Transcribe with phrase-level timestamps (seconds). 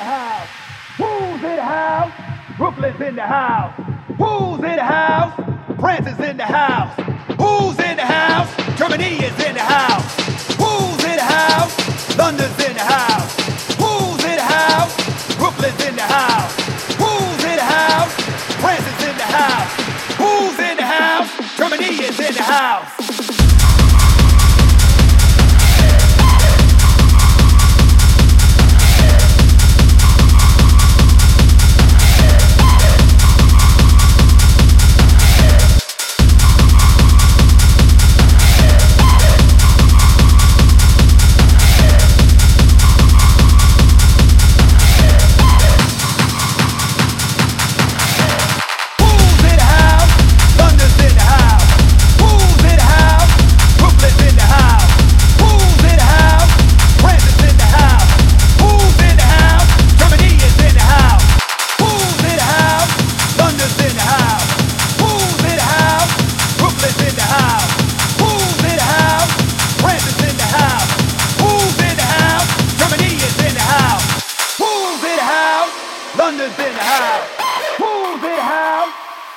[0.00, 0.48] the house?
[0.96, 2.12] Who's in the house?
[2.56, 3.74] Brooklyn's in the house.
[4.16, 5.34] Who's in the house?
[5.78, 6.94] France is in the house.
[7.38, 8.78] Who's in the house?
[8.78, 10.19] Germany is in the house.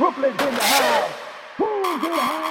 [0.00, 1.10] Brooklyn's in the house.
[1.58, 2.49] Who's in the house?